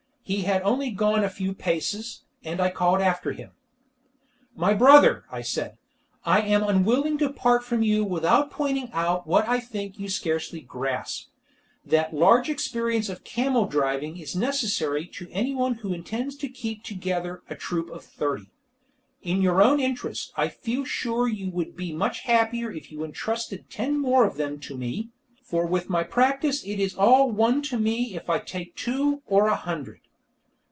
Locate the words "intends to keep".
15.91-16.83